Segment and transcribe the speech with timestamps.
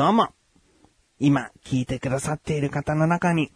[0.00, 0.30] どうも。
[1.18, 3.52] 今、聞いてくださっている方の中に、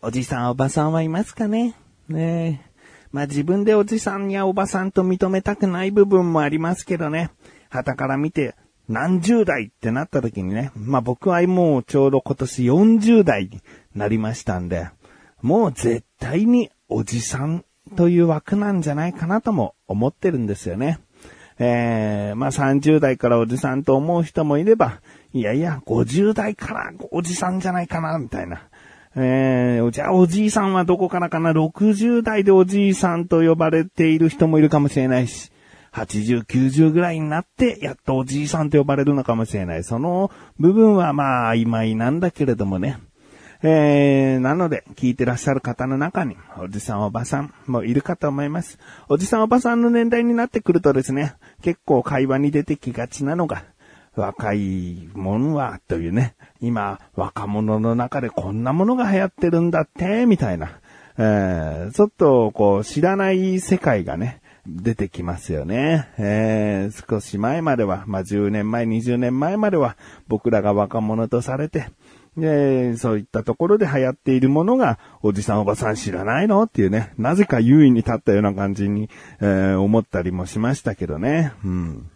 [0.00, 1.74] おじさんおばさんはいますかね？
[2.08, 2.70] ねえ。
[3.10, 7.32] まあ、自分でおじさんやおばさんと認めたくない部分もありますけどね。
[7.68, 8.54] 旗から見て、
[8.88, 10.70] 何十代ってなった時にね。
[10.76, 13.60] まあ、僕はもうちょうど今年40代に
[13.96, 14.90] なりましたんで、
[15.42, 17.64] もう絶対におじさん
[17.96, 21.00] という枠なんじゃないかなとも思ってるんですよね。
[21.58, 25.00] えー、まあ30代からおじさんと思う人もいれば、
[25.32, 28.62] いやいや、50代からおじさんじゃないかな、みたいな。
[29.14, 35.50] えー、じゃあおじいさんはどこからかな ?60 代でおじいさんと呼ばれている人もいるかもしれないし、
[35.92, 39.84] 80、90ぐらいになって、やっとおじいさんと呼ばれるのかもしれない。
[39.84, 42.98] その部分はまあ曖昧なんだけれどもね。
[43.62, 48.78] えー、なので、聞いてらっしゃる方の中に、おじさんおばさんもいるかと思います。
[49.08, 53.64] おじさんおばさんの年代になってくるとですね、結構会話に出てきがちなのが、
[54.20, 60.80] 若いもんは、というね、今、若者の中でこんなものが流行ってるんだって、みたいな、
[61.18, 66.08] えー、ちょっと、こう、知らない世界がね、出てきますよね。
[66.18, 69.96] えー、少し前までは、まあ、10年前、20年前までは、
[70.26, 71.86] 僕らが若者とされて、
[72.36, 76.62] で、そういったところで流行っているものが、おじさんおばさん知らないの？
[76.62, 81.52] っていうね、なぜか優位に立ったような感じに、えー、思ったりもしましたけどね。
[81.64, 82.10] うん。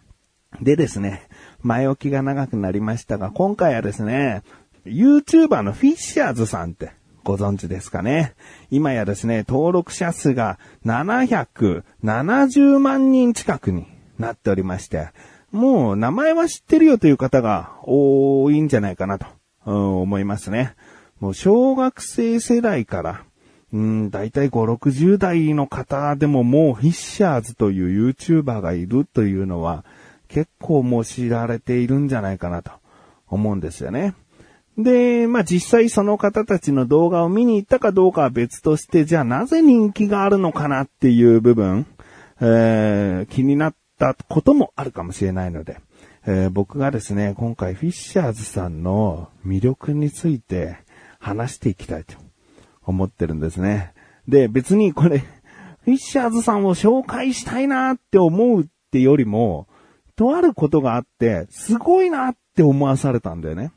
[0.61, 1.23] でですね、
[1.62, 4.42] 前置きが長くなりましたが、今回はですね、
[4.84, 6.92] YouTuber のフィッシャーズさんって
[7.24, 8.34] ご存知ですかね。
[8.70, 13.86] 今やですね、登録者数が770万人近くに
[14.18, 15.10] なっておりまして、
[15.52, 19.27] もう名前は知ってるよという方が多いんじゃないかなと、
[19.64, 20.74] 思いますね。
[21.20, 23.22] もう小学生世代から、
[23.72, 29.84] うん、だいたい5、60代の方でももうフィッシャーズという YouTuber がいるというのは
[30.33, 32.73] 結構もう知られているんじゃないかなと
[33.29, 34.15] 思うんですよね。
[34.79, 41.87] で、まあ実際その方たちの動画を見に行ったかどうかは別として、じゃあなぜ人気があるのかなっていう部分、
[42.41, 45.79] えー、気になったこともあるかもしれないので、
[46.27, 50.79] えー、僕がですね、今回フィッシャーズさんの魅力について
[51.19, 52.17] 話していきたいと
[52.87, 53.93] 思ってるんですね。
[54.27, 59.67] で、別にこれ、フィッシャーズさんを紹介したいなって思うってよりも、
[60.17, 63.64] とあることがあって、すごいなって思わされたんだよね。
[63.64, 63.74] だか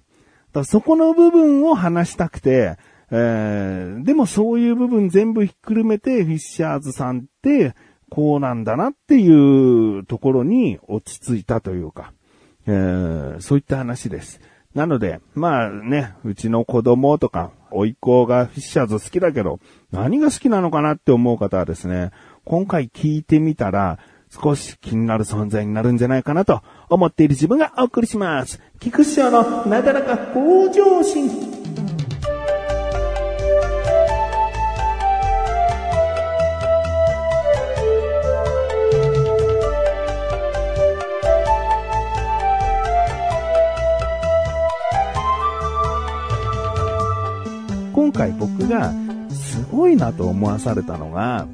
[0.60, 2.78] らそこの部分を話したくて、
[3.12, 7.76] えー、でもそういう部分全部ひっくるめて、フィッシャーズさんって、
[8.10, 12.14] こうなんだなっていうところに落ち着いたというか、
[12.68, 14.40] えー、そういった話です。
[14.74, 19.60] なので、まあね、うちの子供とか、甥っ子がフィッシャーズ好きだけど、
[19.92, 22.12] 何が好きなのかなって思う方はですね、
[22.44, 24.00] 今回聞いてみたら、
[24.42, 28.60] 少し気になる存在になるんじゃないかなと思っている自分がお送りします。
[28.80, 31.30] 菊師匠のなだらか向上心。
[47.94, 48.92] 今回僕が
[49.30, 51.48] すごいなと思わされたのが、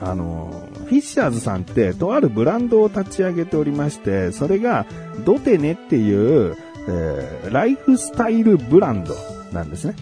[0.00, 4.86] あの、フィッシャーズさんってとあるブランドを立ち上げておりまして、それが
[5.24, 6.56] ドテネっていう、
[6.88, 9.14] えー、ライフスタイルブランド
[9.52, 9.94] なんですね。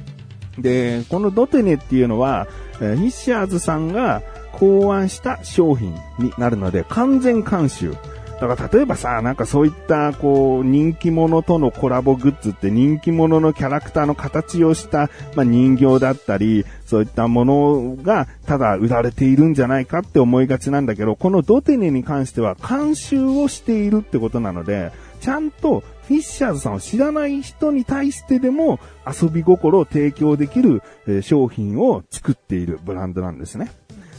[0.59, 2.47] で、このドテネっていうのは、
[2.81, 7.95] えー、フィッシャーズさんが考案した商品になるので完全監修。
[8.41, 24.93] だから例えばさ、なんかそういった、こう、人気者とのコラボグッズって人気者のキャラクターの形をした、まあ、人形だったり、そういったものがただ売られているんじゃないかって思いがちなんだけど、このドテネに関しては監修をしているってことなので、
[25.23, 30.83] ちゃんとフィッシャーズさんを知らない人に対してでも遊び心を提供できる
[31.23, 33.73] 商品を作っているブランドなんですね。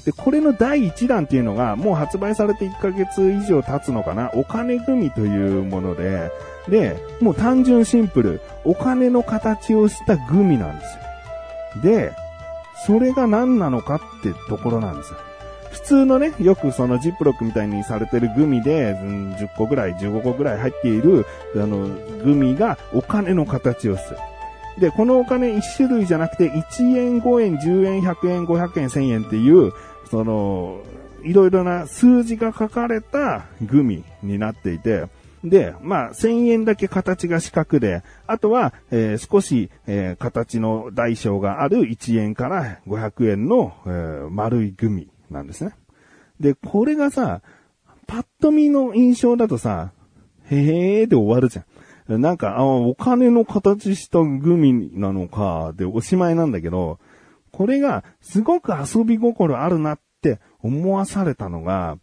[0.08, 4.32] で、これの第1弾っていうのが、もう発売されて1ヶ月以上経つのかな？
[4.36, 6.32] お金組というもので、
[6.70, 10.98] で、もう単純シンプル、お金の形をしたグミなんです
[11.76, 11.84] よ。
[11.84, 12.14] で、
[12.86, 15.20] それが何なのかってところなんですよ。
[15.72, 21.90] 普通のね、よくそのジップロックみたいにされてるグミで、10個ぐらい、15個ぐらい入っている、あの、
[22.24, 24.18] グミがお金の形をする。
[24.80, 29.74] で、このお金1種類じゃなくて、1円、5円、10円、100円、500円、1000円っていう、
[30.10, 30.82] その、
[31.24, 35.06] いろいろな数字が書かれたグミになっていて、
[35.44, 45.74] で、まあ、1000円だけ形が四角で、あとは、えー、少し、えー、形の大小がある1円から500円の、えー、丸いグミなんですね。
[46.40, 47.42] で、これがさ、
[48.08, 49.92] パッと見の印象だとさ、
[50.50, 52.22] へーで終わるじゃん。
[52.22, 57.00] なんか、あお金の形したグミなのか、でおしまいなんだけど、
[57.58, 61.98] これがすごく遊び心あるなって思わされたのが、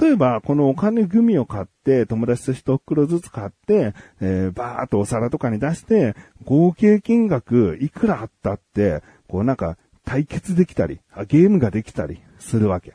[0.00, 10.98] 例えば、このお金グミを買って、友達と一袋ずつ買って、えー、バーっとお皿とかに出して、合計金額いくらあったって、こうなんか、対決できたり、
[11.28, 12.94] ゲームができたりするわけ。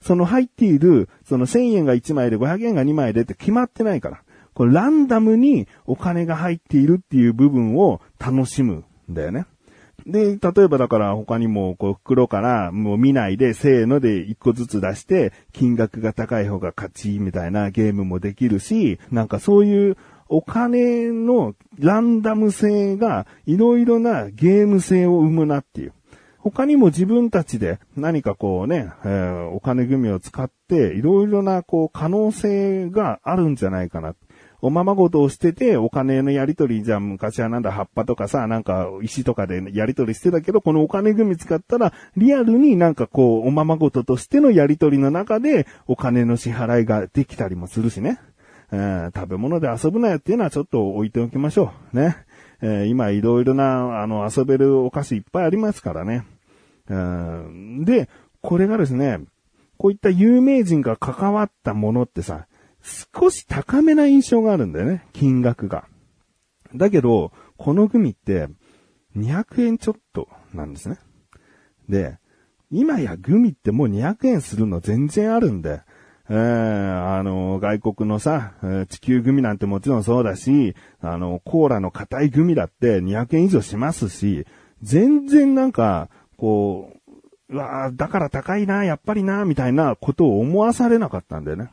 [0.00, 4.22] その入っている、その1000円が1枚で500円が2枚でって決まってないから。
[4.52, 9.46] これランダムにお金が入っているっていう部分を楽しむんだよね。
[10.06, 19.96] で、例えばだから他にもこう袋からもう見ないでせーので一個ずつ出して金額が高い方が勝ちみたいなゲームもできるし、なんかそういう
[20.28, 25.92] お金のランダム性がいろいろなゲーム性を生むなっていう。
[26.38, 34.16] 他にも自分たちで何かこうね、えー、お金組を使っていろいろなこう可能性があるんじゃないかな。
[34.62, 48.20] おままごとをしてて、お金のやり取り、じゃあ昔はなんだ、葉っぱとかさ、なんか石とかでやり取りしてたけど、このお金組使ったら、リアルになんかこう、おままごととしてのやり取りの中で、お金の支払いができたりもするしね。
[48.70, 51.96] えー、食べ物で遊ぶなよっていうのはちょっと置いておきましょう。
[51.96, 52.16] ね。
[52.62, 56.24] えー、今いろいろな、あの、遊べるお菓子いっぱいありますからね。
[57.84, 58.08] で、
[58.40, 59.20] これがですね、
[59.76, 62.46] こういった有名人が関わったものってさ、
[62.82, 65.86] 少し高めな印象があるんだよね、金額が。
[66.74, 68.48] だけど、このグミって
[69.16, 70.98] 200円ちょっとなんですね。
[71.88, 72.18] で、
[72.70, 75.82] 今やグミってもう200円するの全然あるんで、
[76.28, 78.54] えー、あの、外国のさ、
[78.88, 84.46] 地球グミなんてもちろんそうだし、あの、コーラの硬いグミだって200円以上しますし、
[84.82, 86.90] 全然なんか、こ
[87.50, 91.70] う、うわだから高いな、やっぱりな、みたいなことを思わされなかったんだよね。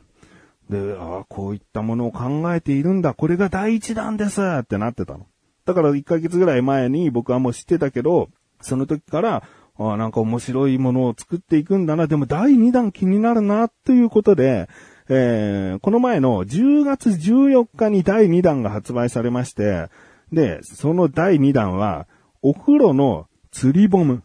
[0.70, 5.26] で、ああ、こういったものを考えているんだ、これが第一弾ですってなってたの。
[5.66, 8.28] だから1ヶ月ぐらい前に僕はもう知ってたけど、
[8.60, 9.42] その時から、
[9.78, 14.68] ああ、なんか面白いものを作っていくんだな、でも第2弾気になるな、ということで、
[15.08, 19.88] えー、この前の10月14日に第2弾が発売されまして、
[20.32, 22.06] で、その第2弾は、
[22.42, 24.22] お風呂の釣りボム。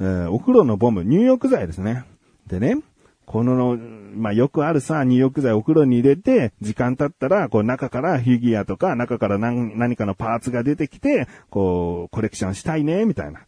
[0.00, 2.04] えー、お風呂のボム、入浴剤ですね。
[2.48, 2.78] でね、
[3.28, 13.40] この、まあ、よくあるさ、入浴剤お風呂に入れて、時間経ったら、こう中からフィギュアとか、中から何何かのパーツが出てきて、こう、コレクションしたいね、みたいな。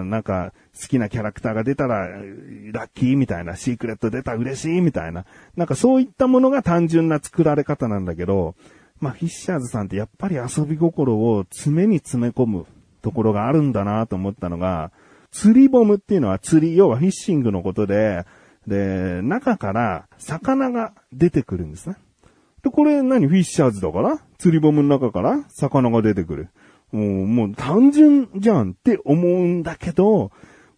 [0.00, 5.24] うん、なんか、好きなキャラクターが出たら、ラッキーみたいな、シークレット出たら嬉しいみたいな。
[5.56, 8.54] なんかそういったものが単純な作られ方なんだけど、
[9.00, 12.66] まあ、フィッシャーズさんってやっぱり遊び心を詰めに詰め込む
[13.00, 14.92] ところがあるんだなと思ったのが、
[15.30, 18.26] 釣りボムっていうのは釣り、要はフィッシングのことで、
[18.70, 21.96] で、中から魚が出てくるんですね。
[22.62, 23.26] で、これ何？
[23.26, 24.20] フィッシャーズだから？
[24.38, 26.48] 釣りボムの中から魚が出てくる。
[26.92, 30.30] もう、もう単純じゃんって思うんだけど、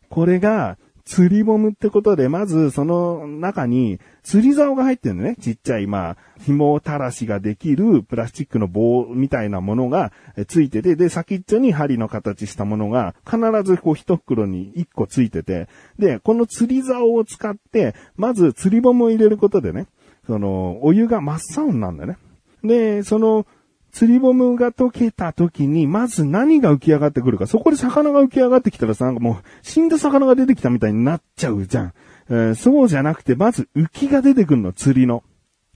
[0.08, 5.36] これが釣りボムってことで、まずその中に釣り竿が入ってるのね。
[5.40, 10.12] ちっちゃい、まあ、紐垂らしができるプラスチックの棒みたいなものが
[10.46, 15.68] ついてて、で、先っちょに針の形したものが必ずこう一袋に一個ついてて、
[15.98, 19.86] で、この釣り竿を使って、まず釣りボムを入れることでね、
[20.26, 22.18] その、お湯が真っ青になるんだよね。
[22.62, 23.46] で、その、
[23.92, 27.46] 釣りボムが溶けた時に、まず何が浮き上がってくるか。
[27.46, 31.92] そこで魚が浮き上がってきたらさ、なんかもう死んだ魚が出てきたみたいになっちゃうじゃん。
[32.30, 35.22] えー、そうじゃなくて、まず浮きが出てくるの、釣りの。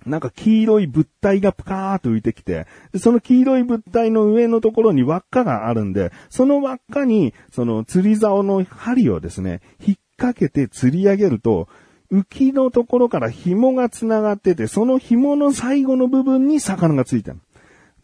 [0.07, 2.67] なんか黄色い物体がプカーっと浮いてきて、
[2.99, 11.69] その黄色い物体の上のところに輪っかがあるんで、その輪っかに、その釣り竿の針をですね、引っ掛けて釣り上げると、
[12.13, 17.39] 浮きのところから紐が繋がってて、その紐の最後の部分に魚がついてる。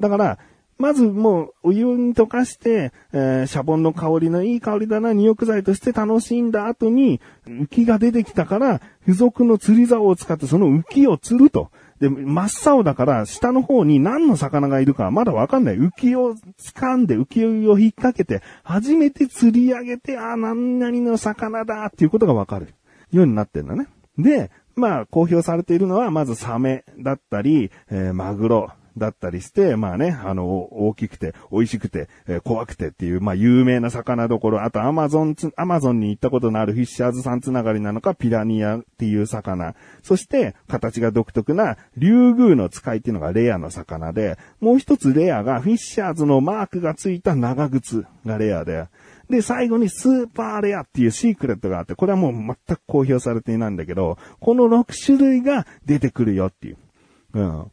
[0.01, 0.39] だから、
[0.79, 11.71] まずもうお湯に溶かして、えー、シャボンの香りのいい香りだな、入浴剤として楽しんだ後に、浮きが出てきたから、付属の釣り竿を使ってその浮きを釣ると。
[12.01, 15.77] で、真っ青だから、下の方に何の魚がいるかまだわかんない。
[15.77, 22.75] 浮きを掴んで、浮きを引っ掛けて、初めて釣り上げて、ああ、何々の魚だっていうことがわかる
[23.13, 23.87] ようになってんだね。
[24.19, 39.75] で、まあ、公表されているのは、まずサメだったり、えー、マグロ、だったりして、まあね、あの、大きくて、美味しくて、えー、怖くてっていう、まあ有名な魚どころ、あとアマゾンアマゾンに行ったことのあるフィッシャーズさんつながりなのか、ピラニアっていう魚。
[40.03, 48.87] そして、形が独特な、リュウグウの使いっていうのがレアの魚で、もう一つレアが、フィッシャーズのマークがついた長靴がレアで、
[49.31, 56.77] で、最後にスーパーレアっていうシークレットがあって、これはもう全く公表されていないんだけど、この6種類が出てくるよっていう。
[57.35, 57.73] うん。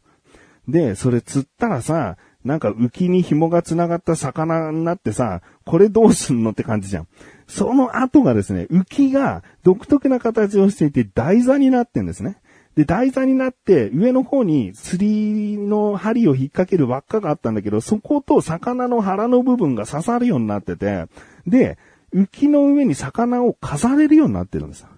[0.68, 7.08] で、それ釣ったらさ、なんか浮きに紐が繋がった魚になってさ、これどうすんのって感じじゃん。
[7.46, 12.38] その後がですね、浮きが独特な形をしていて台座になってんですね。
[12.76, 21.06] で、台座になって上の方に釣りの針を引っ掛ける輪っかがあったんだけど、そこと魚の腹の部分が刺さるようになってて、
[21.46, 21.78] で、
[22.14, 24.88] 浮きの上に魚を飾れるようになってるんですよ。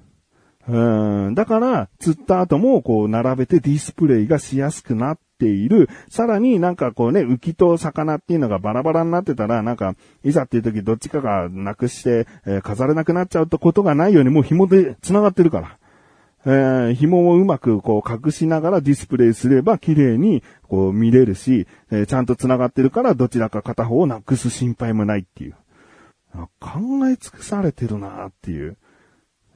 [0.68, 1.34] うん。
[1.34, 5.88] だから、釣った後もこう並べてディスプレイがしやすくなっている。
[6.08, 15.78] さらになんかこうね、浮きと魚っていうのがバラバラになってたら、なんか、いざっていう時どっちかがなくして、えー、飾れなくなっちゃうとことがないようにもう紐で繋がってるから。
[16.44, 25.54] えー、紐をうまくこう隠しながらディスプレイすれば綺麗にこう見れるし、えー、ちゃんと繋がってるからどちらか片方をなくす心配もないっていう。
[26.58, 28.76] 考え尽くされてるなっていう。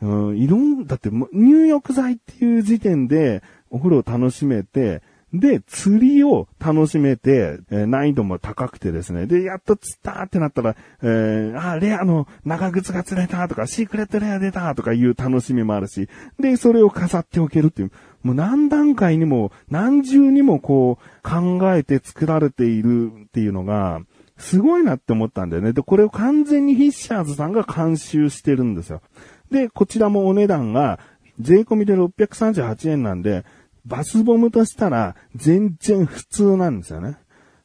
[0.03, 5.03] うん、いろん、だって入浴剤っていう時点でお風呂を楽しめて、
[5.33, 9.27] で、釣りを楽しめて、えー、難易度も高くてですね。
[9.27, 17.93] で、やっと釣ったってなったら、えー、あ、レアの長靴が釣れたとか、シークレットレア出たとかいう楽しみもあるし、で、それを飾っておけるっていう、
[18.23, 24.01] もう何段階にも、何重にもこう、考えて作られているっていうのが、
[24.39, 25.73] すごいなって思ったんだよね。
[25.73, 29.03] で、これを完全にフィッシャーズさんが監修してるんですよ。
[29.51, 31.01] で、こちらもお値段が、
[31.41, 33.45] 税込みで638円なんで、
[33.87, 37.17] バスボムとしたら全然普通なんですよね。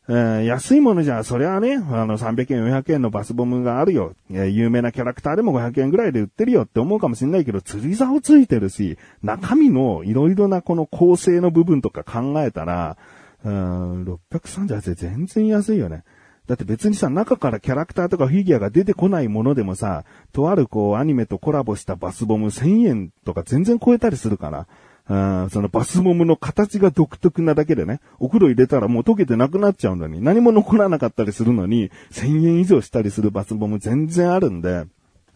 [0.07, 4.13] えー、安いものじゃ、そりゃね、あの、300円、400円のバスボムがあるよ。
[4.29, 12.97] えー、有名なキャラクターでも500円ぐらいで売ってるよって思うかもしれないけど、釣り竿ついてるし、中身のいろいろなこの構成の部分とか考えたら、
[13.45, 16.03] うん、638円全然安いよね。
[16.47, 24.67] だって別にさ、中からキャラクターとかフィギュアが出てこないものでもさ、とあるこうアニメとコラボしたバスボム1000円とか全然超えたりするから。
[25.11, 25.13] う
[25.47, 34.85] ん、そのバスボムの形が独特なだけでね、お風呂入れたらもう溶けてなくなっちゃうのに、何も残らなかったりするのに、1000円以上したりするバスボム全然あるんで、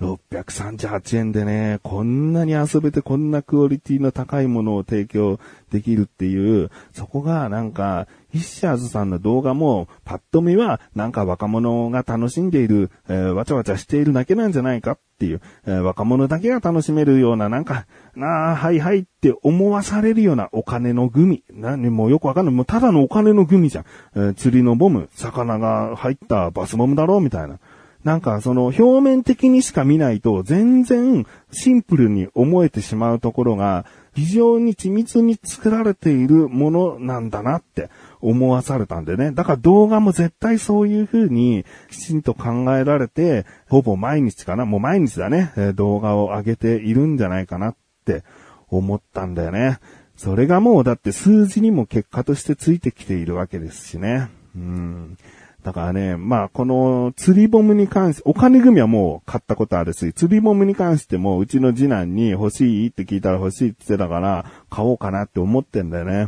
[0.02, 5.40] 638円でね、こんなに遊べてこんなクオリティの高いものを提供
[5.72, 17.88] できるっていう、そこがなんか、フィッシャーズさんの動画も、パッと見は、なんか若者が楽しんでいる、えー、わちゃわちゃしているだけなんじゃないかっていう、えー、若者だけが楽しめるような、なんか、
[18.18, 21.44] なあ、はいはいって思わされるようなお金のグミ。
[21.54, 22.54] 何もよくわかんない。
[22.54, 23.86] もうただのお金のグミじゃん。
[24.16, 27.60] えー、釣りのボム、魚が入ったバスボムだろうみたいな。
[28.06, 37.90] なんかその表面的にしか見ないと全然シンプルに思えてしまうところが非常に緻密に作られているものなんだなって
[38.22, 39.32] 思わされたんでね。
[39.32, 48.24] だから動画も絶対そういう風にきちんと考えられて、ほぼ毎日かなもう毎日だね、動画を上げているんじゃないかなって
[48.70, 49.80] 思ったんだよね。
[50.16, 54.30] それがもうだって数字にも結果としてついてきているわけですしね。
[54.56, 55.18] うん。
[55.65, 66.27] だからね、まあ、この釣りボムに関して、お金組はもう買ったことあるし、釣りボムに関しても、うちの次男に欲しいって聞いたら欲しいって言ってたから、買おうかなって思ってんだよね。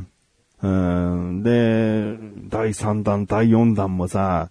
[0.63, 1.43] うん。
[1.43, 2.17] で、
[2.49, 4.49] 第3弾、第4弾もさ、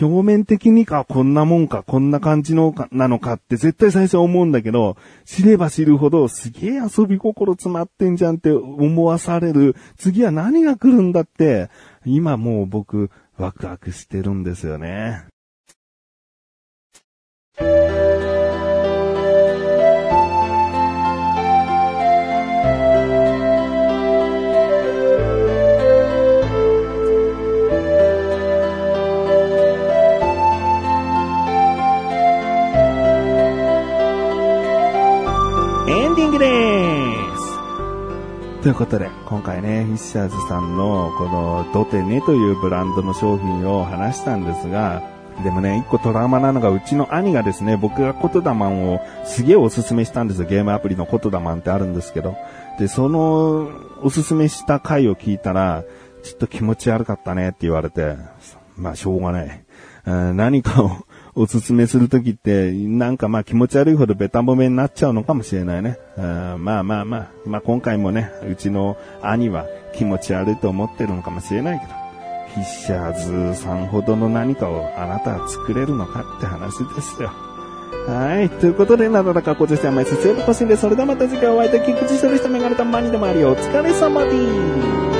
[0.00, 9.76] 表面的にかこんなもんか、こんな感じのか、なのかって絶対最初思うんだけど、知れば知るほどすげえ遊び心詰まってんじゃんって思わされる。
[9.96, 11.70] 次は何が来るんだって、
[12.04, 15.26] 今もう僕、ワクワクしてるんですよね。
[35.88, 37.35] エンディングです
[38.66, 45.04] ということで、今回ね、フィッシャーズさんのこのドテネというブランドの商品を話したんですが、
[45.44, 50.48] でもね、一個トラウマなのが、うちの兄がですね、僕がコトダマンをすげえおすすめしたんですよ。
[50.48, 52.34] ゲームアプリのコトダマンってあるんですけど。
[52.76, 53.70] で、その、
[54.02, 55.84] おすすめした回を聞いたら、
[56.24, 58.16] ちょっと気持ち悪かったねって言われて、
[58.76, 59.64] まあ、しょうがない。
[60.06, 61.05] 何かを
[61.38, 65.98] おすすめするときって、なんかまあ気持ち悪いほどベタ褒めになっちゃうのかもしれないね。
[66.16, 71.92] まあまあまあ、まあ今回もね、うちの兄は気持ち悪いと思ってるのかもしれないけど、
[72.54, 77.30] フィッシャーズさんほどの何かをあなたは作れるのかって話ですよ。
[78.08, 78.48] はい。
[78.48, 83.50] ということで、なだらかことして甘い節約欲しんで、それではまた次回お会いでき口してる人メガネたまにでもあるよ。
[83.50, 85.15] お疲れ様です。